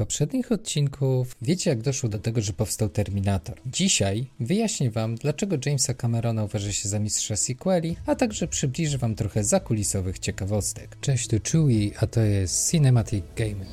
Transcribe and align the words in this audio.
poprzednich 0.00 0.52
odcinków 0.52 1.36
wiecie, 1.42 1.70
jak 1.70 1.82
doszło 1.82 2.08
do 2.08 2.18
tego, 2.18 2.40
że 2.40 2.52
powstał 2.52 2.88
Terminator. 2.88 3.56
Dzisiaj 3.66 4.26
wyjaśnię 4.40 4.90
Wam, 4.90 5.14
dlaczego 5.14 5.56
Jamesa 5.66 5.94
Camerona 5.94 6.44
uważa 6.44 6.72
się 6.72 6.88
za 6.88 6.98
mistrza 6.98 7.36
sequeli, 7.36 7.96
a 8.06 8.14
także 8.14 8.48
przybliżę 8.48 8.98
Wam 8.98 9.14
trochę 9.14 9.44
zakulisowych 9.44 10.18
ciekawostek. 10.18 10.96
Cześć, 11.00 11.28
tu 11.28 11.36
Chewie, 11.44 11.90
a 11.98 12.06
to 12.06 12.20
jest 12.20 12.70
Cinematic 12.70 13.24
Gamer. 13.36 13.66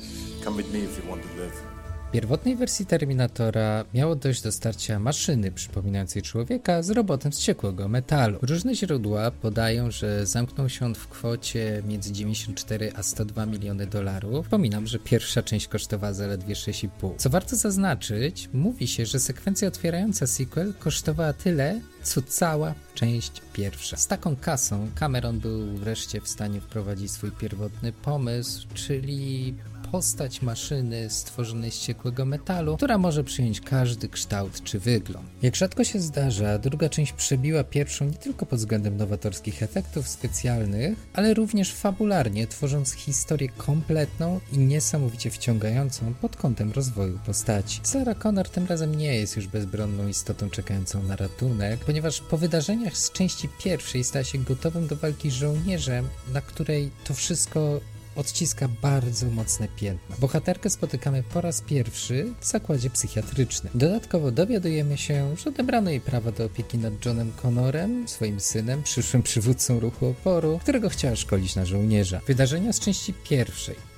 Come 0.44 0.62
with 0.62 0.72
me 0.72 0.78
if 0.78 1.02
you 1.02 1.10
want 1.10 1.22
to 1.22 1.42
live. 1.42 1.67
Pierwotnej 2.12 2.56
wersji 2.56 2.86
Terminatora 2.86 3.84
miało 3.94 4.16
dojść 4.16 4.42
do 4.42 4.52
starcia 4.52 4.98
maszyny 4.98 5.52
przypominającej 5.52 6.22
człowieka 6.22 6.82
z 6.82 6.90
robotem 6.90 7.32
z 7.32 7.38
ciekłego 7.38 7.88
metalu. 7.88 8.38
Różne 8.42 8.74
źródła 8.74 9.30
podają, 9.30 9.90
że 9.90 10.26
zamknął 10.26 10.68
się 10.68 10.86
on 10.86 10.94
w 10.94 11.08
kwocie 11.08 11.82
między 11.88 12.12
94 12.12 12.92
a 12.96 13.02
102 13.02 13.46
miliony 13.46 13.86
dolarów. 13.86 14.44
Wspominam, 14.44 14.86
że 14.86 14.98
pierwsza 14.98 15.42
część 15.42 15.68
kosztowała 15.68 16.12
zaledwie 16.12 16.54
6,5. 16.54 17.16
Co 17.16 17.30
warto 17.30 17.56
zaznaczyć, 17.56 18.48
mówi 18.52 18.86
się, 18.86 19.06
że 19.06 19.20
sekwencja 19.20 19.68
otwierająca 19.68 20.26
sequel 20.26 20.74
kosztowała 20.78 21.32
tyle, 21.32 21.80
co 22.02 22.22
cała 22.22 22.74
część 22.94 23.42
pierwsza. 23.52 23.96
Z 23.96 24.06
taką 24.06 24.36
kasą 24.36 24.88
Cameron 24.94 25.38
był 25.40 25.66
wreszcie 25.66 26.20
w 26.20 26.28
stanie 26.28 26.60
wprowadzić 26.60 27.10
swój 27.10 27.30
pierwotny 27.30 27.92
pomysł, 27.92 28.66
czyli 28.74 29.54
postać 29.92 30.42
maszyny 30.42 31.10
stworzonej 31.10 31.70
z 31.70 31.80
ciekłego 31.80 32.24
metalu, 32.24 32.76
która 32.76 32.98
może 32.98 33.24
przyjąć 33.24 33.60
każdy 33.60 34.08
kształt 34.08 34.62
czy 34.64 34.78
wygląd. 34.78 35.26
Jak 35.42 35.56
rzadko 35.56 35.84
się 35.84 36.00
zdarza, 36.00 36.58
druga 36.58 36.88
część 36.88 37.12
przebiła 37.12 37.64
pierwszą 37.64 38.04
nie 38.04 38.12
tylko 38.12 38.46
pod 38.46 38.58
względem 38.58 38.96
nowatorskich 38.96 39.62
efektów 39.62 40.08
specjalnych, 40.08 41.08
ale 41.12 41.34
również 41.34 41.72
fabularnie, 41.72 42.46
tworząc 42.46 42.92
historię 42.92 43.48
kompletną 43.48 44.40
i 44.52 44.58
niesamowicie 44.58 45.30
wciągającą 45.30 46.14
pod 46.14 46.36
kątem 46.36 46.72
rozwoju 46.72 47.18
postaci. 47.26 47.80
Sarah 47.82 48.18
Connor 48.18 48.48
tym 48.48 48.66
razem 48.66 48.94
nie 48.94 49.14
jest 49.14 49.36
już 49.36 49.46
bezbronną 49.46 50.08
istotą 50.08 50.50
czekającą 50.50 51.02
na 51.02 51.16
ratunek, 51.16 51.84
ponieważ 51.84 52.20
po 52.20 52.38
wydarzeniach 52.38 52.96
z 52.96 53.12
części 53.12 53.48
pierwszej 53.64 54.04
stała 54.04 54.24
się 54.24 54.38
gotowym 54.38 54.86
do 54.86 54.96
walki 54.96 55.30
żołnierzem, 55.30 56.08
na 56.32 56.40
której 56.40 56.90
to 57.04 57.14
wszystko 57.14 57.80
odciska 58.16 58.68
bardzo 58.82 59.26
mocne 59.26 59.68
piętno. 59.76 60.16
Bohaterkę 60.18 60.70
spotykamy 60.70 61.22
po 61.22 61.40
raz 61.40 61.60
pierwszy 61.60 62.32
w 62.40 62.44
zakładzie 62.44 62.90
psychiatrycznym. 62.90 63.72
Dodatkowo 63.74 64.30
dowiadujemy 64.30 64.96
się, 64.96 65.36
że 65.36 65.50
odebrano 65.50 65.90
jej 65.90 66.00
prawa 66.00 66.32
do 66.32 66.44
opieki 66.44 66.78
nad 66.78 67.06
Johnem 67.06 67.32
Connorem, 67.42 68.08
swoim 68.08 68.40
synem, 68.40 68.82
przyszłym 68.82 69.22
przywódcą 69.22 69.80
ruchu 69.80 70.06
oporu, 70.06 70.58
którego 70.62 70.88
chciała 70.88 71.16
szkolić 71.16 71.56
na 71.56 71.64
żołnierza. 71.64 72.20
Wydarzenia 72.26 72.72
z 72.72 72.80
części 72.80 73.14
pierwszej 73.14 73.97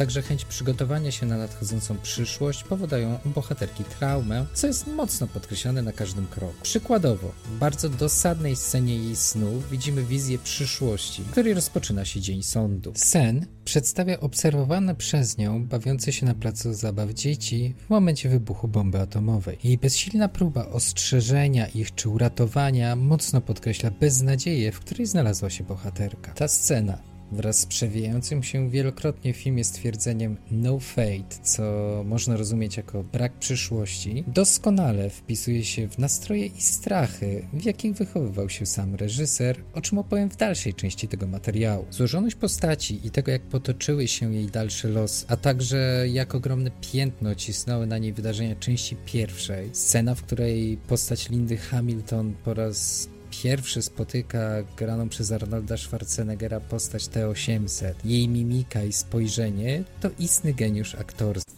także 0.00 0.22
chęć 0.22 0.44
przygotowania 0.44 1.10
się 1.10 1.26
na 1.26 1.38
nadchodzącą 1.38 1.98
przyszłość 1.98 2.64
powodują 2.64 3.18
u 3.26 3.28
bohaterki 3.28 3.84
traumę, 3.84 4.46
co 4.54 4.66
jest 4.66 4.86
mocno 4.86 5.26
podkreślane 5.26 5.82
na 5.82 5.92
każdym 5.92 6.26
kroku. 6.26 6.54
Przykładowo, 6.62 7.32
w 7.44 7.58
bardzo 7.58 7.88
dosadnej 7.88 8.56
scenie 8.56 8.96
jej 8.96 9.16
snu 9.16 9.62
widzimy 9.70 10.04
wizję 10.04 10.38
przyszłości, 10.38 11.22
w 11.22 11.30
której 11.30 11.54
rozpoczyna 11.54 12.04
się 12.04 12.20
dzień 12.20 12.42
sądu. 12.42 12.92
Sen 12.96 13.46
przedstawia 13.64 14.20
obserwowane 14.20 14.94
przez 14.94 15.38
nią 15.38 15.66
bawiące 15.66 16.12
się 16.12 16.26
na 16.26 16.34
placu 16.34 16.74
zabaw 16.74 17.10
dzieci 17.10 17.74
w 17.86 17.90
momencie 17.90 18.28
wybuchu 18.28 18.68
bomby 18.68 19.00
atomowej. 19.00 19.58
Jej 19.64 19.78
bezsilna 19.78 20.28
próba 20.28 20.66
ostrzeżenia 20.66 21.66
ich 21.66 21.94
czy 21.94 22.08
uratowania 22.08 22.96
mocno 22.96 23.40
podkreśla 23.40 23.90
beznadzieję, 23.90 24.72
w 24.72 24.80
której 24.80 25.06
znalazła 25.06 25.50
się 25.50 25.64
bohaterka. 25.64 26.32
Ta 26.32 26.48
scena 26.48 27.09
wraz 27.32 27.58
z 27.58 27.66
przewijającym 27.66 28.42
się 28.42 28.70
wielokrotnie 28.70 29.34
w 29.34 29.36
filmie 29.36 29.64
stwierdzeniem 29.64 30.36
no 30.50 30.78
fate, 30.78 31.36
co 31.42 31.62
można 32.06 32.36
rozumieć 32.36 32.76
jako 32.76 33.02
brak 33.02 33.32
przyszłości, 33.32 34.24
doskonale 34.26 35.10
wpisuje 35.10 35.64
się 35.64 35.88
w 35.88 35.98
nastroje 35.98 36.46
i 36.46 36.60
strachy, 36.60 37.46
w 37.52 37.64
jakich 37.64 37.94
wychowywał 37.94 38.48
się 38.48 38.66
sam 38.66 38.94
reżyser, 38.94 39.56
o 39.74 39.80
czym 39.80 39.98
opowiem 39.98 40.30
w 40.30 40.36
dalszej 40.36 40.74
części 40.74 41.08
tego 41.08 41.26
materiału. 41.26 41.86
Złożoność 41.90 42.36
postaci 42.36 43.06
i 43.06 43.10
tego, 43.10 43.32
jak 43.32 43.42
potoczyły 43.42 44.08
się 44.08 44.34
jej 44.34 44.46
dalsze 44.46 44.88
los, 44.88 45.26
a 45.28 45.36
także 45.36 46.04
jak 46.08 46.34
ogromne 46.34 46.70
piętno 46.92 47.34
cisnęły 47.34 47.86
na 47.86 47.98
niej 47.98 48.12
wydarzenia 48.12 48.56
części 48.56 48.96
pierwszej, 49.06 49.70
scena, 49.72 50.14
w 50.14 50.22
której 50.22 50.76
postać 50.88 51.28
Lindy 51.28 51.56
Hamilton 51.56 52.34
po 52.44 52.54
raz 52.54 53.08
pierwszy 53.42 53.82
spotyka 53.82 54.62
graną 54.76 55.08
przez 55.08 55.32
Arnolda 55.32 55.76
Schwarzeneggera 55.76 56.60
postać 56.60 57.08
T-800. 57.08 57.92
Jej 58.04 58.28
mimika 58.28 58.82
i 58.82 58.92
spojrzenie 58.92 59.84
to 60.00 60.10
istny 60.18 60.54
geniusz 60.54 60.94
aktorski. 60.94 61.52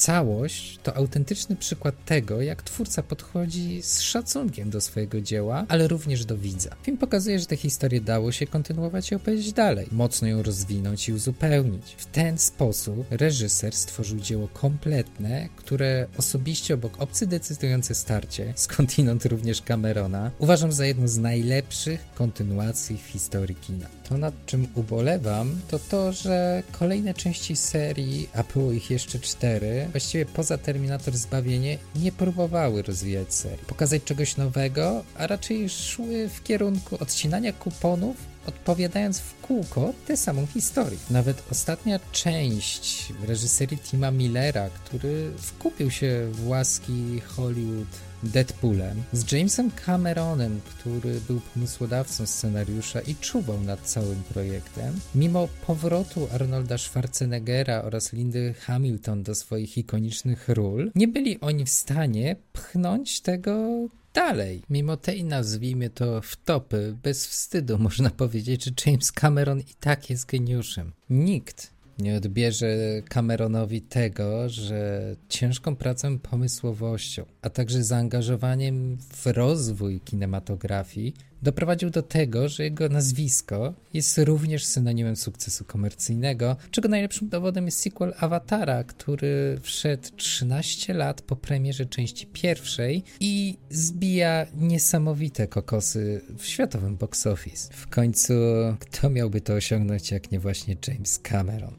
Całość 0.00 0.78
to 0.82 0.96
autentyczny 0.96 1.56
przykład 1.56 2.04
tego, 2.04 2.42
jak 2.42 2.62
twórca 2.62 3.02
podchodzi 3.02 3.82
z 3.82 4.00
szacunkiem 4.00 4.70
do 4.70 4.80
swojego 4.80 5.20
dzieła, 5.20 5.64
ale 5.68 5.88
również 5.88 6.24
do 6.24 6.36
widza. 6.36 6.76
Film 6.82 6.98
pokazuje, 6.98 7.38
że 7.38 7.46
tę 7.46 7.56
historię 7.56 8.00
dało 8.00 8.32
się 8.32 8.46
kontynuować 8.46 9.10
i 9.10 9.14
opowiedzieć 9.14 9.52
dalej, 9.52 9.86
mocno 9.92 10.28
ją 10.28 10.42
rozwinąć 10.42 11.08
i 11.08 11.12
uzupełnić. 11.12 11.94
W 11.98 12.06
ten 12.06 12.38
sposób 12.38 13.06
reżyser 13.10 13.74
stworzył 13.74 14.18
dzieło 14.18 14.48
kompletne, 14.48 15.48
które 15.56 16.06
osobiście 16.18 16.74
obok 16.74 17.00
obcy 17.02 17.26
decydujące 17.26 17.94
starcie, 17.94 18.52
skądinąd 18.56 19.24
również 19.26 19.62
Camerona, 19.62 20.30
uważam 20.38 20.72
za 20.72 20.86
jedną 20.86 21.08
z 21.08 21.18
najlepszych 21.18 22.04
kontynuacji 22.14 22.96
w 22.96 23.06
historii 23.06 23.56
kina. 23.56 23.86
To 24.08 24.18
nad 24.18 24.46
czym 24.46 24.66
ubolewam, 24.74 25.60
to 25.68 25.78
to, 25.78 26.12
że 26.12 26.62
kolejne 26.72 27.14
części 27.14 27.56
serii, 27.56 28.28
a 28.34 28.42
było 28.42 28.72
ich 28.72 28.90
jeszcze 28.90 29.18
cztery, 29.18 29.89
właściwie 29.90 30.26
poza 30.26 30.58
Terminator 30.58 31.16
Zbawienie, 31.16 31.78
nie 31.96 32.12
próbowały 32.12 32.82
rozwijać 32.82 33.34
serii, 33.34 33.64
pokazać 33.66 34.04
czegoś 34.04 34.36
nowego, 34.36 35.04
a 35.18 35.26
raczej 35.26 35.68
szły 35.68 36.28
w 36.28 36.42
kierunku 36.42 36.96
odcinania 37.00 37.52
kuponów 37.52 38.29
odpowiadając 38.46 39.18
w 39.18 39.40
kółko 39.40 39.92
tę 40.06 40.16
samą 40.16 40.46
historię. 40.46 40.98
Nawet 41.10 41.42
ostatnia 41.52 42.00
część 42.12 43.12
reżyserii 43.26 43.78
Tima 43.78 44.10
Millera, 44.10 44.70
który 44.70 45.30
wkupił 45.38 45.90
się 45.90 46.28
w 46.32 46.48
łaski 46.48 47.20
Hollywood 47.20 47.88
Deadpoolem, 48.22 49.02
z 49.12 49.32
Jamesem 49.32 49.70
Cameronem, 49.86 50.60
który 50.64 51.20
był 51.20 51.40
pomysłodawcą 51.54 52.26
scenariusza 52.26 53.00
i 53.00 53.14
czuwał 53.14 53.60
nad 53.60 53.80
całym 53.80 54.22
projektem, 54.22 55.00
mimo 55.14 55.48
powrotu 55.66 56.28
Arnolda 56.34 56.78
Schwarzeneggera 56.78 57.82
oraz 57.82 58.12
Lindy 58.12 58.54
Hamilton 58.60 59.22
do 59.22 59.34
swoich 59.34 59.78
ikonicznych 59.78 60.48
ról, 60.48 60.90
nie 60.94 61.08
byli 61.08 61.40
oni 61.40 61.64
w 61.64 61.70
stanie 61.70 62.36
pchnąć 62.52 63.20
tego 63.20 63.68
dalej. 64.14 64.62
Mimo 64.70 64.96
tej, 64.96 65.24
nazwijmy 65.24 65.90
to, 65.90 66.20
wtopy, 66.22 66.96
bez 67.02 67.26
wstydu 67.26 67.78
można 67.78 68.10
powiedzieć, 68.22 68.64
że 68.64 68.70
James 68.86 69.12
Cameron 69.12 69.60
i 69.60 69.74
tak 69.80 70.10
jest 70.10 70.26
geniuszem. 70.26 70.92
Nikt 71.10 71.80
nie 72.00 72.16
odbierze 72.16 72.76
Cameronowi 73.08 73.82
tego, 73.82 74.48
że 74.48 75.00
ciężką 75.28 75.76
pracą, 75.76 76.18
pomysłowością, 76.18 77.24
a 77.42 77.50
także 77.50 77.84
zaangażowaniem 77.84 78.96
w 79.12 79.26
rozwój 79.26 80.00
kinematografii 80.00 81.14
doprowadził 81.42 81.90
do 81.90 82.02
tego, 82.02 82.48
że 82.48 82.62
jego 82.62 82.88
nazwisko 82.88 83.74
jest 83.94 84.18
również 84.18 84.64
synonimem 84.64 85.16
sukcesu 85.16 85.64
komercyjnego, 85.64 86.56
czego 86.70 86.88
najlepszym 86.88 87.28
dowodem 87.28 87.66
jest 87.66 87.80
sequel 87.80 88.14
Awatara, 88.18 88.84
który 88.84 89.58
wszedł 89.62 90.08
13 90.16 90.94
lat 90.94 91.22
po 91.22 91.36
premierze 91.36 91.86
części 91.86 92.26
pierwszej 92.26 93.02
i 93.20 93.56
zbija 93.70 94.46
niesamowite 94.54 95.46
kokosy 95.46 96.20
w 96.38 96.44
światowym 96.44 96.96
box 96.96 97.26
office. 97.26 97.68
W 97.72 97.86
końcu, 97.86 98.34
kto 98.78 99.10
miałby 99.10 99.40
to 99.40 99.52
osiągnąć, 99.52 100.10
jak 100.10 100.30
nie 100.30 100.40
właśnie 100.40 100.76
James 100.88 101.18
Cameron? 101.18 101.74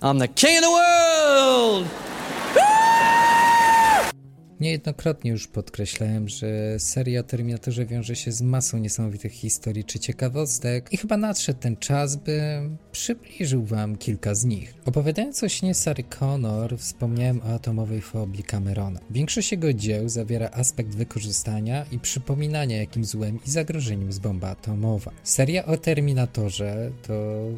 I'm 0.00 0.18
the 0.18 0.28
king 0.28 0.58
of 0.58 0.64
the 0.64 0.70
world! 0.70 2.29
Niejednokrotnie 4.60 5.30
już 5.30 5.48
podkreślałem, 5.48 6.28
że 6.28 6.78
seria 6.78 7.20
o 7.20 7.22
Terminatorze 7.22 7.86
wiąże 7.86 8.16
się 8.16 8.32
z 8.32 8.42
masą 8.42 8.78
niesamowitych 8.78 9.32
historii 9.32 9.84
czy 9.84 9.98
ciekawostek 9.98 10.92
i 10.92 10.96
chyba 10.96 11.16
nadszedł 11.16 11.60
ten 11.60 11.76
czas, 11.76 12.16
by 12.16 12.40
przybliżył 12.92 13.64
wam 13.64 13.96
kilka 13.96 14.34
z 14.34 14.44
nich. 14.44 14.74
Opowiadając 14.84 15.42
o 15.42 15.48
śnie 15.48 15.74
Sary 15.74 16.04
Connor, 16.18 16.78
wspomniałem 16.78 17.40
o 17.40 17.44
atomowej 17.44 18.00
fobii 18.00 18.44
Camerona. 18.44 19.00
Większość 19.10 19.52
jego 19.52 19.72
dzieł 19.72 20.08
zawiera 20.08 20.50
aspekt 20.52 20.94
wykorzystania 20.94 21.86
i 21.92 21.98
przypominania, 21.98 22.76
jakim 22.76 23.04
złem 23.04 23.38
i 23.46 23.50
zagrożeniem 23.50 24.06
jest 24.06 24.20
bomba 24.20 24.48
atomowa. 24.48 25.10
Seria 25.22 25.64
o 25.66 25.76
Terminatorze 25.76 26.90
to 27.06 27.12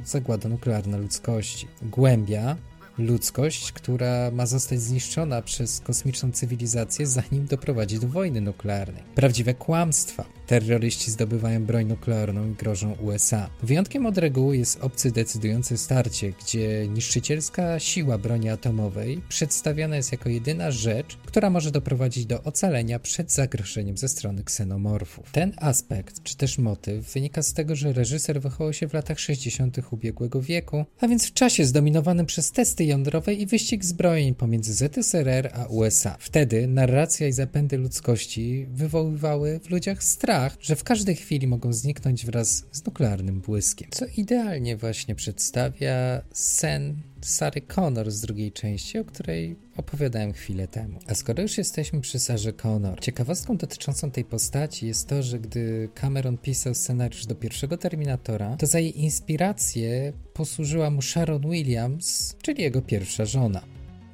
zagłada 0.05 0.49
nuklearna 0.49 0.97
ludzkości. 0.97 1.67
Głębia 1.83 2.57
ludzkość, 2.99 3.73
która 3.73 4.31
ma 4.31 4.47
zostać 4.47 4.81
zniszczona 4.81 5.43
przez 5.43 5.81
kosmiczną 5.81 6.33
cywilizację, 6.33 7.07
zanim 7.07 7.47
doprowadzi 7.47 7.99
do 7.99 8.09
wojny 8.09 8.41
nuklearnej. 8.41 9.03
Prawdziwe 9.15 9.55
kłamstwa. 9.55 10.25
Terroryści 10.47 11.11
zdobywają 11.11 11.65
broń 11.65 11.87
nuklearną 11.87 12.51
i 12.51 12.55
grożą 12.55 12.93
USA. 12.93 13.51
Wyjątkiem 13.63 14.07
od 14.07 14.19
reguły 14.19 14.57
jest 14.57 14.81
obcy 14.81 15.11
decydujące 15.11 15.79
starcie, 15.79 16.33
gdzie 16.33 16.89
niszczycielska 16.89 17.79
siła 17.79 18.19
broni 18.19 18.49
atomowej 18.49 19.23
przedstawiana 19.29 19.97
jest 19.97 20.13
jako 20.13 20.29
jedyna 20.29 20.71
rzecz, 20.71 21.19
która 21.27 21.51
może 21.51 21.71
doprowadzić 21.71 22.27
do 22.27 22.43
ocalenia 22.43 22.99
przed 22.99 23.33
zagrożeniem 23.33 23.97
ze 23.97 24.09
strony 24.09 24.45
ksenomorfów. 24.45 25.33
Ten 25.33 25.53
aspekt, 25.57 26.23
czy 26.23 26.37
też 26.37 26.59
motyw, 26.59 27.13
wynika 27.13 27.43
z 27.43 27.53
tego, 27.53 27.77
że 27.77 27.93
reżyser 27.93 28.41
wychował 28.41 28.73
się 28.73 28.89
w 28.89 28.95
latach 28.95 29.21
60. 29.21 29.79
ubiegłego 29.91 30.43
wieku, 30.43 30.85
a 31.01 31.09
więc 31.09 31.27
w 31.27 31.33
czasie 31.33 31.65
zdominowanym 31.65 32.27
przez 32.27 32.53
testy 32.53 32.85
jądrowe 32.85 33.35
i 33.35 33.47
wyścig 33.47 33.85
zbrojeń 33.85 34.35
pomiędzy 34.35 34.75
ZSRR 34.75 35.51
a 35.55 35.65
USA. 35.67 36.17
Wtedy 36.19 36.67
narracja 36.67 37.29
i 37.29 37.33
zapędy 37.33 37.79
ludzkości 37.79 38.67
wywoływały 38.71 39.61
w 39.65 39.71
ludziach 39.71 40.05
strach, 40.05 40.42
że 40.61 40.77
w 40.77 40.85
każdej 40.85 41.17
chwili 41.17 41.47
mogą 41.47 41.73
zniknąć 41.73 42.27
wraz 42.27 42.65
z 42.73 42.85
nuklearnym 42.87 43.41
błyskiem. 43.41 43.89
Co 43.91 44.05
idealnie 44.17 44.77
właśnie 44.77 45.15
przedstawia 45.15 46.23
sen 46.33 46.97
Sary 47.21 47.61
Connor 47.61 48.11
z 48.11 48.21
drugiej 48.21 48.53
części, 48.53 48.99
o 48.99 49.05
której 49.05 49.57
opowiadałem 49.77 50.33
chwilę 50.33 50.69
temu. 50.69 50.99
A 51.07 51.15
skoro 51.15 51.43
już 51.43 51.59
jesteśmy 51.59 52.01
przy 52.01 52.19
Sarze 52.19 52.53
Connor, 52.53 53.01
ciekawostką 53.01 53.57
dotyczącą 53.57 54.11
tej 54.11 54.25
postaci 54.25 54.87
jest 54.87 55.09
to, 55.09 55.23
że 55.23 55.39
gdy 55.39 55.89
Cameron 55.95 56.39
pisał 56.39 56.75
scenariusz 56.75 57.27
do 57.27 57.35
pierwszego 57.35 57.77
Terminatora, 57.79 58.57
to 58.57 58.67
za 58.67 58.79
jej 58.79 59.01
inspirację 59.01 60.13
posłużyła 60.35 60.91
mu 60.91 61.03
Sharon 61.03 61.51
Williams, 61.51 62.37
czyli 62.43 62.63
jego 62.63 62.83
pierwsza 62.83 63.25
żona. 63.25 63.63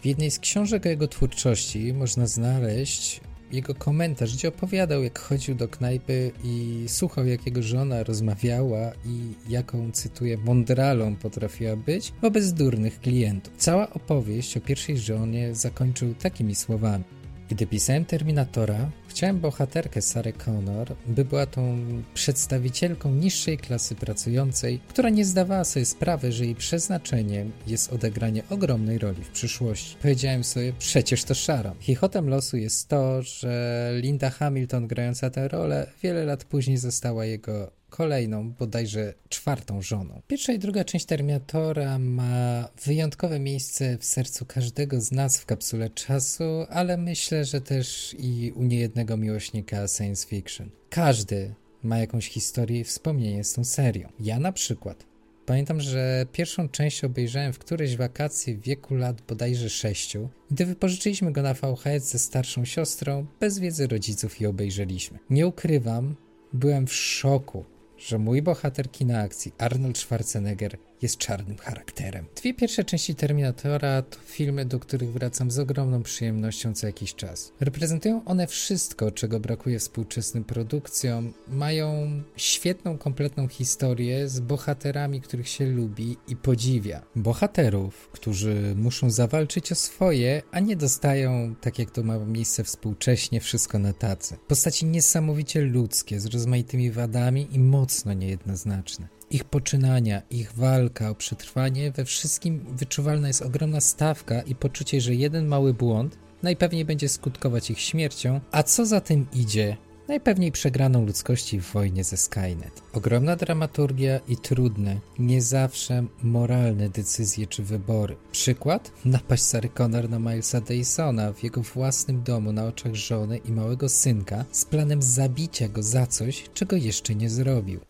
W 0.02 0.06
jednej 0.06 0.30
z 0.30 0.38
książek 0.38 0.86
o 0.86 0.88
jego 0.88 1.08
twórczości 1.08 1.92
można 1.92 2.26
znaleźć 2.26 3.20
jego 3.52 3.74
komentarz, 3.74 4.34
gdzie 4.34 4.48
opowiadał, 4.48 5.02
jak 5.02 5.18
chodził 5.18 5.54
do 5.54 5.68
knajpy 5.68 6.30
i 6.44 6.84
słuchał, 6.88 7.26
jak 7.26 7.46
jego 7.46 7.62
żona 7.62 8.02
rozmawiała 8.02 8.92
i 9.06 9.34
jaką, 9.48 9.92
cytuję, 9.92 10.38
mądralą 10.38 11.16
potrafiła 11.16 11.76
być 11.76 12.12
wobec 12.22 12.52
durnych 12.52 13.00
klientów. 13.00 13.52
Cała 13.58 13.90
opowieść 13.90 14.56
o 14.56 14.60
pierwszej 14.60 14.98
żonie 14.98 15.54
zakończył 15.54 16.14
takimi 16.14 16.54
słowami. 16.54 17.04
Gdy 17.50 17.66
pisałem 17.66 18.04
Terminatora, 18.04 18.90
chciałem 19.08 19.40
bohaterkę 19.40 20.02
Sarę 20.02 20.32
Connor, 20.32 20.96
by 21.06 21.24
była 21.24 21.46
tą 21.46 21.78
przedstawicielką 22.14 23.10
niższej 23.10 23.58
klasy 23.58 23.94
pracującej, 23.94 24.80
która 24.88 25.08
nie 25.08 25.24
zdawała 25.24 25.64
sobie 25.64 25.84
sprawy, 25.84 26.32
że 26.32 26.44
jej 26.44 26.54
przeznaczeniem 26.54 27.52
jest 27.66 27.92
odegranie 27.92 28.42
ogromnej 28.50 28.98
roli 28.98 29.24
w 29.24 29.30
przyszłości. 29.30 29.96
Powiedziałem 30.02 30.44
sobie, 30.44 30.72
przecież 30.78 31.24
to 31.24 31.34
Sharon. 31.34 31.74
Chichotem 31.80 32.28
losu 32.28 32.56
jest 32.56 32.88
to, 32.88 33.22
że 33.22 33.92
Linda 34.00 34.30
Hamilton 34.30 34.86
grająca 34.86 35.30
tę 35.30 35.48
rolę 35.48 35.86
wiele 36.02 36.24
lat 36.24 36.44
później 36.44 36.76
została 36.76 37.24
jego 37.24 37.77
kolejną, 37.90 38.52
bodajże 38.52 39.14
czwartą 39.28 39.82
żoną. 39.82 40.22
Pierwsza 40.26 40.52
i 40.52 40.58
druga 40.58 40.84
część 40.84 41.06
Terminatora 41.06 41.98
ma 41.98 42.68
wyjątkowe 42.84 43.40
miejsce 43.40 43.98
w 43.98 44.04
sercu 44.04 44.46
każdego 44.46 45.00
z 45.00 45.12
nas 45.12 45.38
w 45.38 45.46
kapsule 45.46 45.90
czasu, 45.90 46.44
ale 46.70 46.96
myślę, 46.96 47.44
że 47.44 47.60
też 47.60 48.16
i 48.18 48.52
u 48.56 48.62
niejednego 48.62 49.16
miłośnika 49.16 49.88
science 49.88 50.26
fiction. 50.26 50.70
Każdy 50.90 51.54
ma 51.82 51.98
jakąś 51.98 52.28
historię 52.28 52.80
i 52.80 52.84
wspomnienie 52.84 53.44
z 53.44 53.52
tą 53.52 53.64
serią. 53.64 54.08
Ja 54.20 54.38
na 54.38 54.52
przykład. 54.52 55.06
Pamiętam, 55.46 55.80
że 55.80 56.26
pierwszą 56.32 56.68
część 56.68 57.04
obejrzałem 57.04 57.52
w 57.52 57.58
któreś 57.58 57.96
wakacje 57.96 58.54
w 58.54 58.60
wieku 58.60 58.94
lat 58.94 59.22
bodajże 59.28 59.70
sześciu, 59.70 60.28
gdy 60.50 60.66
wypożyczyliśmy 60.66 61.32
go 61.32 61.42
na 61.42 61.54
VHS 61.54 62.10
ze 62.10 62.18
starszą 62.18 62.64
siostrą, 62.64 63.26
bez 63.40 63.58
wiedzy 63.58 63.86
rodziców 63.86 64.40
i 64.40 64.46
obejrzeliśmy. 64.46 65.18
Nie 65.30 65.46
ukrywam, 65.46 66.16
byłem 66.52 66.86
w 66.86 66.92
szoku, 66.92 67.64
że 67.98 68.18
mój 68.18 68.42
bohater 68.42 68.90
kina 68.90 69.20
akcji, 69.20 69.52
Arnold 69.58 69.98
Schwarzenegger, 69.98 70.78
jest 71.02 71.18
czarnym 71.18 71.58
charakterem. 71.58 72.26
Dwie 72.36 72.54
pierwsze 72.54 72.84
części 72.84 73.14
Terminatora 73.14 74.02
to 74.02 74.18
filmy, 74.24 74.64
do 74.64 74.80
których 74.80 75.12
wracam 75.12 75.50
z 75.50 75.58
ogromną 75.58 76.02
przyjemnością 76.02 76.74
co 76.74 76.86
jakiś 76.86 77.14
czas. 77.14 77.52
Reprezentują 77.60 78.24
one 78.24 78.46
wszystko, 78.46 79.10
czego 79.10 79.40
brakuje 79.40 79.78
współczesnym 79.78 80.44
produkcjom, 80.44 81.32
mają 81.48 82.22
świetną, 82.36 82.98
kompletną 82.98 83.48
historię 83.48 84.28
z 84.28 84.40
bohaterami, 84.40 85.20
których 85.20 85.48
się 85.48 85.66
lubi 85.66 86.16
i 86.28 86.36
podziwia. 86.36 87.02
Bohaterów, 87.16 88.08
którzy 88.12 88.74
muszą 88.76 89.10
zawalczyć 89.10 89.72
o 89.72 89.74
swoje, 89.74 90.42
a 90.50 90.60
nie 90.60 90.76
dostają, 90.76 91.54
tak 91.60 91.78
jak 91.78 91.90
to 91.90 92.02
ma 92.02 92.18
miejsce 92.18 92.64
współcześnie, 92.64 93.40
wszystko 93.40 93.78
na 93.78 93.92
tacy. 93.92 94.36
Postaci 94.48 94.86
niesamowicie 94.86 95.60
ludzkie, 95.60 96.20
z 96.20 96.26
rozmaitymi 96.26 96.90
wadami 96.90 97.48
i 97.52 97.58
mocno 97.58 98.12
niejednoznaczne 98.12 99.17
ich 99.30 99.44
poczynania, 99.44 100.22
ich 100.30 100.52
walka 100.52 101.10
o 101.10 101.14
przetrwanie, 101.14 101.92
we 101.92 102.04
wszystkim 102.04 102.64
wyczuwalna 102.76 103.28
jest 103.28 103.42
ogromna 103.42 103.80
stawka 103.80 104.42
i 104.42 104.54
poczucie, 104.54 105.00
że 105.00 105.14
jeden 105.14 105.46
mały 105.46 105.74
błąd 105.74 106.18
najpewniej 106.42 106.84
będzie 106.84 107.08
skutkować 107.08 107.70
ich 107.70 107.80
śmiercią, 107.80 108.40
a 108.50 108.62
co 108.62 108.86
za 108.86 109.00
tym 109.00 109.26
idzie, 109.32 109.76
najpewniej 110.08 110.52
przegraną 110.52 111.06
ludzkości 111.06 111.60
w 111.60 111.72
wojnie 111.72 112.04
ze 112.04 112.16
Skynet. 112.16 112.82
Ogromna 112.92 113.36
dramaturgia 113.36 114.20
i 114.28 114.36
trudne, 114.36 115.00
nie 115.18 115.42
zawsze 115.42 116.04
moralne 116.22 116.88
decyzje 116.88 117.46
czy 117.46 117.62
wybory. 117.62 118.16
Przykład? 118.32 118.92
Napaść 119.04 119.42
Sary 119.42 119.68
Connor 119.68 120.10
na 120.10 120.18
Milesa 120.18 120.60
Dysona 120.60 121.32
w 121.32 121.42
jego 121.42 121.62
własnym 121.62 122.22
domu 122.22 122.52
na 122.52 122.64
oczach 122.64 122.94
żony 122.94 123.38
i 123.38 123.52
małego 123.52 123.88
synka 123.88 124.44
z 124.52 124.64
planem 124.64 125.02
zabicia 125.02 125.68
go 125.68 125.82
za 125.82 126.06
coś, 126.06 126.44
czego 126.54 126.76
jeszcze 126.76 127.14
nie 127.14 127.30
zrobił. 127.30 127.87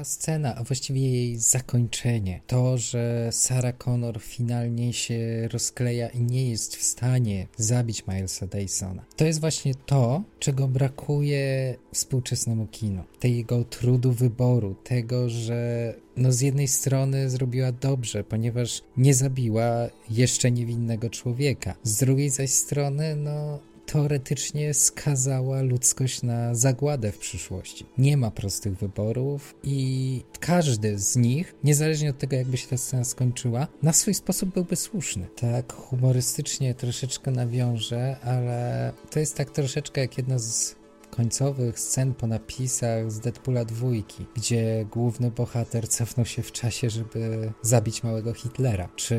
Ta 0.00 0.04
scena, 0.04 0.54
a 0.56 0.64
właściwie 0.64 1.00
jej 1.00 1.38
zakończenie, 1.38 2.40
to, 2.46 2.78
że 2.78 3.28
Sarah 3.32 3.78
Connor 3.78 4.20
finalnie 4.20 4.92
się 4.92 5.48
rozkleja 5.48 6.08
i 6.08 6.20
nie 6.20 6.50
jest 6.50 6.76
w 6.76 6.82
stanie 6.82 7.46
zabić 7.56 8.06
Milesa 8.06 8.46
Dysona, 8.46 9.04
to 9.16 9.24
jest 9.24 9.40
właśnie 9.40 9.74
to, 9.74 10.22
czego 10.38 10.68
brakuje 10.68 11.76
współczesnemu 11.92 12.66
kinu. 12.66 13.02
Tego 13.18 13.64
trudu 13.64 14.12
wyboru, 14.12 14.74
tego, 14.84 15.28
że 15.28 15.94
no 16.16 16.32
z 16.32 16.40
jednej 16.40 16.68
strony 16.68 17.30
zrobiła 17.30 17.72
dobrze, 17.72 18.24
ponieważ 18.24 18.82
nie 18.96 19.14
zabiła 19.14 19.88
jeszcze 20.10 20.50
niewinnego 20.50 21.10
człowieka, 21.10 21.74
z 21.82 21.96
drugiej 21.96 22.30
zaś 22.30 22.50
strony, 22.50 23.16
no 23.16 23.58
teoretycznie 23.92 24.74
skazała 24.74 25.62
ludzkość 25.62 26.22
na 26.22 26.54
zagładę 26.54 27.12
w 27.12 27.18
przyszłości. 27.18 27.86
Nie 27.98 28.16
ma 28.16 28.30
prostych 28.30 28.76
wyborów 28.76 29.54
i 29.62 30.22
każdy 30.40 30.98
z 30.98 31.16
nich, 31.16 31.54
niezależnie 31.64 32.10
od 32.10 32.18
tego, 32.18 32.36
jakby 32.36 32.56
się 32.56 32.68
ta 32.68 32.76
scena 32.76 33.04
skończyła, 33.04 33.66
na 33.82 33.92
swój 33.92 34.14
sposób 34.14 34.54
byłby 34.54 34.76
słuszny. 34.76 35.26
Tak 35.36 35.72
humorystycznie 35.72 36.74
troszeczkę 36.74 37.30
nawiążę, 37.30 38.16
ale 38.22 38.92
to 39.10 39.20
jest 39.20 39.36
tak 39.36 39.50
troszeczkę 39.50 40.00
jak 40.00 40.18
jedna 40.18 40.38
z 40.38 40.79
końcowych 41.10 41.80
scen 41.80 42.14
po 42.14 42.26
napisach 42.26 43.12
z 43.12 43.20
Deadpoola 43.20 43.64
dwójki, 43.64 44.26
gdzie 44.34 44.86
główny 44.92 45.30
bohater 45.30 45.88
cofnął 45.88 46.26
się 46.26 46.42
w 46.42 46.52
czasie, 46.52 46.90
żeby 46.90 47.52
zabić 47.62 48.02
małego 48.02 48.32
Hitlera. 48.32 48.88
Czy 48.96 49.18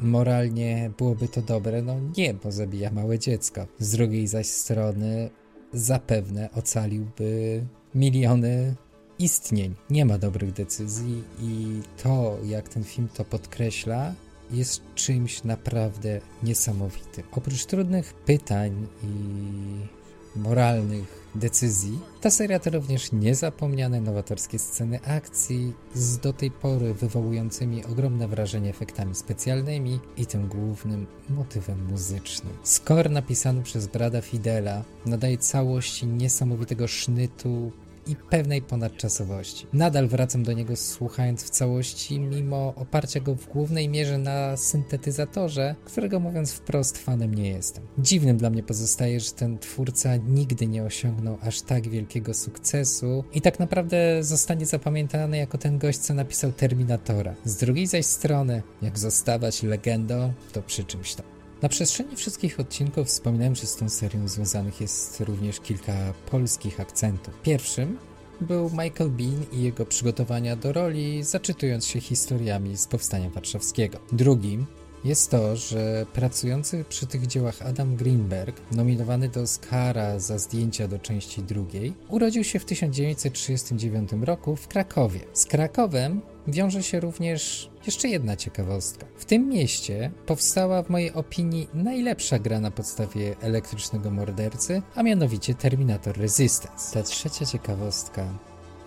moralnie 0.00 0.90
byłoby 0.98 1.28
to 1.28 1.42
dobre? 1.42 1.82
No 1.82 1.96
nie, 2.16 2.34
bo 2.34 2.52
zabija 2.52 2.90
małe 2.90 3.18
dziecko. 3.18 3.66
Z 3.78 3.90
drugiej 3.90 4.26
zaś 4.26 4.46
strony 4.46 5.30
zapewne 5.72 6.48
ocaliłby 6.54 7.64
miliony 7.94 8.74
istnień. 9.18 9.74
Nie 9.90 10.04
ma 10.04 10.18
dobrych 10.18 10.52
decyzji 10.52 11.24
i 11.40 11.80
to, 12.02 12.38
jak 12.44 12.68
ten 12.68 12.84
film 12.84 13.08
to 13.14 13.24
podkreśla, 13.24 14.14
jest 14.50 14.82
czymś 14.94 15.44
naprawdę 15.44 16.20
niesamowitym. 16.42 17.24
Oprócz 17.32 17.66
trudnych 17.66 18.14
pytań 18.14 18.86
i 19.02 19.95
moralnych 20.36 21.26
decyzji. 21.34 21.98
Ta 22.20 22.30
seria 22.30 22.58
to 22.58 22.70
również 22.70 23.12
niezapomniane 23.12 24.00
nowatorskie 24.00 24.58
sceny 24.58 25.00
akcji 25.04 25.72
z 25.94 26.18
do 26.18 26.32
tej 26.32 26.50
pory 26.50 26.94
wywołującymi 26.94 27.84
ogromne 27.84 28.28
wrażenie 28.28 28.70
efektami 28.70 29.14
specjalnymi 29.14 30.00
i 30.16 30.26
tym 30.26 30.48
głównym 30.48 31.06
motywem 31.30 31.86
muzycznym. 31.90 32.52
Score 32.62 33.10
napisany 33.10 33.62
przez 33.62 33.86
Brada 33.86 34.20
Fidela 34.20 34.82
nadaje 35.06 35.38
całości 35.38 36.06
niesamowitego 36.06 36.88
sznytu, 36.88 37.72
i 38.06 38.16
pewnej 38.16 38.62
ponadczasowości. 38.62 39.66
Nadal 39.72 40.08
wracam 40.08 40.42
do 40.42 40.52
niego 40.52 40.76
słuchając 40.76 41.44
w 41.44 41.50
całości, 41.50 42.20
mimo 42.20 42.72
oparcia 42.76 43.20
go 43.20 43.34
w 43.34 43.48
głównej 43.48 43.88
mierze 43.88 44.18
na 44.18 44.56
syntetyzatorze, 44.56 45.74
którego 45.84 46.20
mówiąc 46.20 46.52
wprost 46.52 46.98
fanem 46.98 47.34
nie 47.34 47.48
jestem. 47.48 47.84
Dziwnym 47.98 48.36
dla 48.36 48.50
mnie 48.50 48.62
pozostaje, 48.62 49.20
że 49.20 49.30
ten 49.30 49.58
twórca 49.58 50.16
nigdy 50.16 50.66
nie 50.66 50.84
osiągnął 50.84 51.38
aż 51.42 51.62
tak 51.62 51.88
wielkiego 51.88 52.34
sukcesu 52.34 53.24
i 53.34 53.40
tak 53.40 53.58
naprawdę 53.58 54.24
zostanie 54.24 54.66
zapamiętany 54.66 55.36
jako 55.36 55.58
ten 55.58 55.78
gość, 55.78 55.98
co 55.98 56.14
napisał 56.14 56.52
Terminatora. 56.52 57.34
Z 57.44 57.56
drugiej 57.56 57.86
zaś 57.86 58.06
strony, 58.06 58.62
jak 58.82 58.98
zostawać 58.98 59.62
legendą, 59.62 60.32
to 60.52 60.62
przy 60.62 60.84
czymś 60.84 61.14
tam. 61.14 61.35
Na 61.62 61.68
przestrzeni 61.68 62.16
wszystkich 62.16 62.60
odcinków 62.60 63.06
wspominałem, 63.06 63.54
że 63.54 63.66
z 63.66 63.76
tą 63.76 63.88
serią 63.88 64.28
związanych 64.28 64.80
jest 64.80 65.20
również 65.20 65.60
kilka 65.60 65.92
polskich 66.30 66.80
akcentów. 66.80 67.34
Pierwszym 67.42 67.98
był 68.40 68.70
Michael 68.70 69.10
Bean 69.10 69.44
i 69.52 69.62
jego 69.62 69.86
przygotowania 69.86 70.56
do 70.56 70.72
roli, 70.72 71.22
zaczytując 71.22 71.86
się 71.86 72.00
historiami 72.00 72.76
z 72.76 72.86
Powstania 72.86 73.30
Warszawskiego. 73.30 73.98
Drugim 74.12 74.66
jest 75.04 75.30
to, 75.30 75.56
że 75.56 76.06
pracujący 76.12 76.84
przy 76.88 77.06
tych 77.06 77.26
dziełach 77.26 77.62
Adam 77.62 77.96
Greenberg, 77.96 78.60
nominowany 78.72 79.28
do 79.28 79.40
Oscara 79.40 80.18
za 80.18 80.38
zdjęcia 80.38 80.88
do 80.88 80.98
części 80.98 81.42
drugiej, 81.42 81.94
urodził 82.08 82.44
się 82.44 82.58
w 82.58 82.64
1939 82.64 84.10
roku 84.22 84.56
w 84.56 84.68
Krakowie. 84.68 85.20
Z 85.32 85.44
Krakowem 85.44 86.20
wiąże 86.48 86.82
się 86.82 87.00
również 87.00 87.70
jeszcze 87.86 88.08
jedna 88.08 88.36
ciekawostka. 88.36 89.06
W 89.16 89.24
tym 89.24 89.48
mieście 89.48 90.10
powstała 90.26 90.82
w 90.82 90.90
mojej 90.90 91.12
opinii 91.12 91.68
najlepsza 91.74 92.38
gra 92.38 92.60
na 92.60 92.70
podstawie 92.70 93.36
elektrycznego 93.40 94.10
mordercy, 94.10 94.82
a 94.94 95.02
mianowicie 95.02 95.54
Terminator 95.54 96.18
Resistance. 96.18 96.94
Ta 96.94 97.02
trzecia 97.02 97.46
ciekawostka 97.46 98.26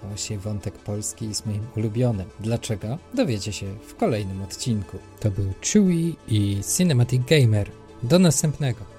Właściwie 0.07 0.39
wątek 0.39 0.73
polski 0.73 1.27
jest 1.27 1.45
moim 1.45 1.67
ulubionym. 1.77 2.29
Dlaczego? 2.39 2.97
Dowiecie 3.13 3.53
się 3.53 3.65
w 3.87 3.95
kolejnym 3.95 4.41
odcinku. 4.41 4.97
To 5.19 5.31
był 5.31 5.53
Chewy 5.61 6.13
i 6.27 6.61
Cinematic 6.77 7.21
Gamer. 7.25 7.71
Do 8.03 8.19
następnego. 8.19 8.98